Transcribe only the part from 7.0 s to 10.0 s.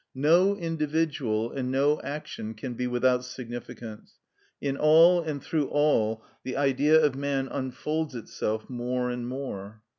man unfolds itself more and more.